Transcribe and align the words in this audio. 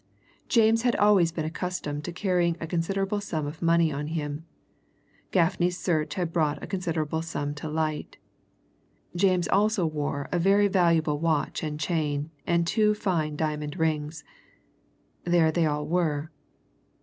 James 0.49 0.81
had 0.81 0.95
always 0.95 1.31
been 1.31 1.45
accustomed 1.45 2.03
to 2.03 2.11
carrying 2.11 2.57
a 2.59 2.65
considerable 2.65 3.21
sum 3.21 3.45
of 3.45 3.61
money 3.61 3.91
on 3.93 4.07
him; 4.07 4.45
Gaffney's 5.29 5.77
search 5.77 6.15
had 6.15 6.33
brought 6.33 6.57
a 6.63 6.65
considerable 6.65 7.21
sum 7.21 7.53
to 7.53 7.69
light. 7.69 8.17
James 9.15 9.47
also 9.49 9.85
wore 9.85 10.27
a 10.31 10.39
very 10.39 10.67
valuable 10.67 11.19
watch 11.19 11.61
and 11.61 11.79
chain 11.79 12.31
and 12.47 12.65
two 12.65 12.95
fine 12.95 13.35
diamond 13.35 13.77
rings; 13.77 14.23
there 15.23 15.51
they 15.51 15.67
all 15.67 15.85
were. 15.85 16.31